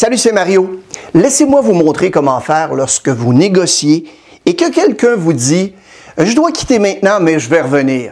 [0.00, 0.80] Salut, c'est Mario.
[1.12, 4.06] Laissez-moi vous montrer comment faire lorsque vous négociez
[4.46, 5.74] et que quelqu'un vous dit
[6.16, 8.10] Je dois quitter maintenant, mais je vais revenir.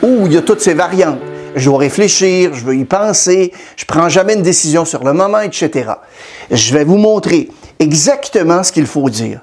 [0.00, 1.18] Ou il y a toutes ces variantes.
[1.54, 5.40] Je dois réfléchir, je veux y penser, je prends jamais une décision sur le moment,
[5.40, 5.90] etc.
[6.50, 9.42] Je vais vous montrer exactement ce qu'il faut dire.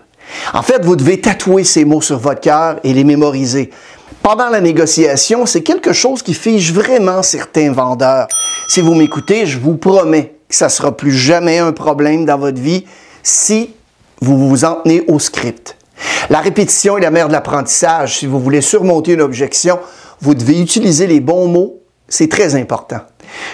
[0.54, 3.70] En fait, vous devez tatouer ces mots sur votre cœur et les mémoriser.
[4.32, 8.28] Pendant la négociation, c'est quelque chose qui fige vraiment certains vendeurs.
[8.68, 12.38] Si vous m'écoutez, je vous promets que ça ne sera plus jamais un problème dans
[12.38, 12.86] votre vie
[13.24, 13.74] si
[14.22, 15.78] vous vous en tenez au script.
[16.30, 18.20] La répétition est la mère de l'apprentissage.
[18.20, 19.80] Si vous voulez surmonter une objection,
[20.22, 21.80] vous devez utiliser les bons mots.
[22.08, 23.00] C'est très important.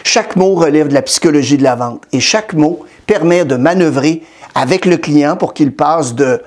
[0.03, 4.23] Chaque mot relève de la psychologie de la vente et chaque mot permet de manœuvrer
[4.55, 6.41] avec le client pour qu'il passe de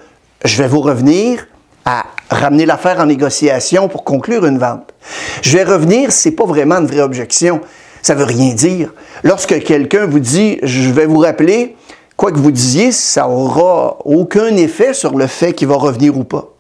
[0.45, 1.47] je vais vous revenir
[1.89, 4.93] à ramener l'affaire en négociation pour conclure une vente.
[5.41, 7.63] Je vais revenir, c'est pas vraiment une vraie objection.
[8.03, 8.93] Ça veut rien dire.
[9.25, 11.77] Lorsque quelqu'un vous dit je vais vous rappeler,
[12.17, 16.25] quoi que vous disiez, ça aura aucun effet sur le fait qu'il va revenir ou
[16.25, 16.53] pas.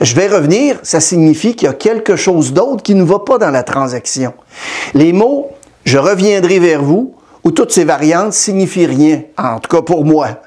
[0.00, 3.36] Je vais revenir, ça signifie qu'il y a quelque chose d'autre qui ne va pas
[3.36, 4.32] dans la transaction.
[4.94, 5.50] Les mots
[5.84, 10.40] je reviendrai vers vous ou toutes ces variantes signifient rien, en tout cas pour moi.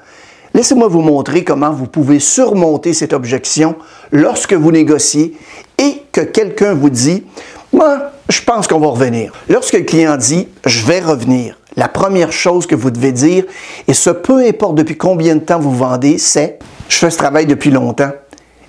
[0.54, 3.74] Laissez-moi vous montrer comment vous pouvez surmonter cette objection
[4.12, 5.36] lorsque vous négociez
[5.78, 7.24] et que quelqu'un vous dit
[7.72, 9.32] Moi, je pense qu'on va revenir.
[9.48, 13.42] Lorsque le client dit Je vais revenir, la première chose que vous devez dire,
[13.88, 17.46] et ce peu importe depuis combien de temps vous vendez, c'est Je fais ce travail
[17.46, 18.12] depuis longtemps.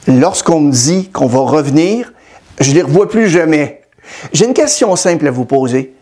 [0.07, 2.13] Lorsqu'on me dit qu'on va revenir,
[2.59, 3.81] je ne les revois plus jamais.
[4.33, 5.93] J'ai une question simple à vous poser.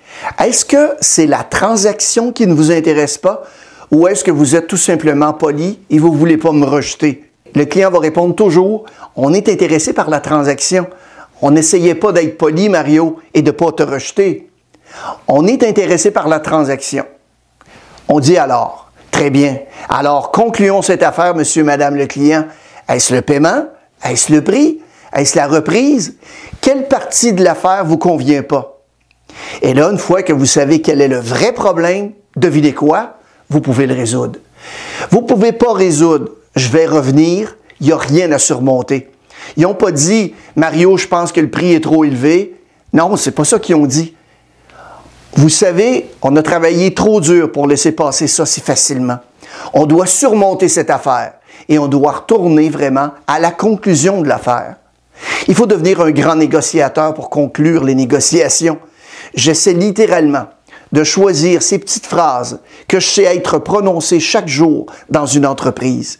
[0.41, 3.43] Est-ce que c'est la transaction qui ne vous intéresse pas
[3.91, 7.29] ou est-ce que vous êtes tout simplement poli et vous ne voulez pas me rejeter?
[7.55, 10.87] Le client va répondre toujours, on est intéressé par la transaction.
[11.41, 14.49] On n'essayait pas d'être poli, Mario, et de ne pas te rejeter.
[15.27, 17.05] On est intéressé par la transaction.
[18.07, 22.45] On dit alors, très bien, alors concluons cette affaire, monsieur, madame le client.
[22.87, 23.65] Est-ce le paiement?
[24.03, 24.81] Est-ce le prix?
[25.13, 26.17] Est-ce la reprise?
[26.61, 28.81] Quelle partie de l'affaire vous convient pas?
[29.61, 33.17] Et là, une fois que vous savez quel est le vrai problème, devinez quoi?
[33.49, 34.39] Vous pouvez le résoudre.
[35.11, 39.09] Vous ne pouvez pas résoudre, je vais revenir, il n'y a rien à surmonter.
[39.57, 42.55] Ils n'ont pas dit, Mario, je pense que le prix est trop élevé.
[42.93, 44.15] Non, c'est pas ça qu'ils ont dit.
[45.35, 49.17] Vous savez, on a travaillé trop dur pour laisser passer ça si facilement.
[49.73, 51.33] On doit surmonter cette affaire
[51.67, 54.75] et on doit retourner vraiment à la conclusion de l'affaire.
[55.47, 58.77] Il faut devenir un grand négociateur pour conclure les négociations.
[59.33, 60.45] J'essaie littéralement
[60.93, 66.19] de choisir ces petites phrases que je sais être prononcées chaque jour dans une entreprise.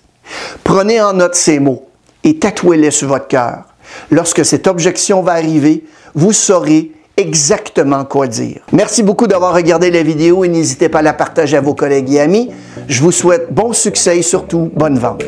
[0.63, 1.85] Prenez en note ces mots
[2.23, 3.65] et tatouez-les sur votre cœur.
[4.11, 5.85] Lorsque cette objection va arriver,
[6.15, 8.61] vous saurez exactement quoi dire.
[8.71, 12.11] Merci beaucoup d'avoir regardé la vidéo et n'hésitez pas à la partager à vos collègues
[12.11, 12.49] et amis.
[12.87, 15.23] Je vous souhaite bon succès et surtout bonne vente.